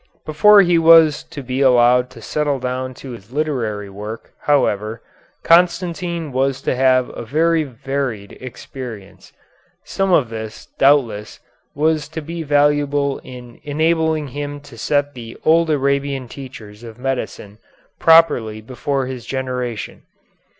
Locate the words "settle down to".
2.23-3.11